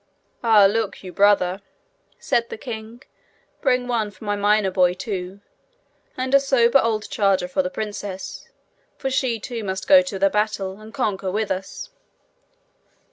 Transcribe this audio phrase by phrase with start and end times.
[0.41, 1.61] 'And look you, brother!'
[2.17, 3.03] said the king;
[3.61, 5.41] 'bring one for my miner boy too,
[6.17, 8.49] and a sober old charger for the princess,
[8.97, 11.91] for she too must go to the battle, and conquer with us.'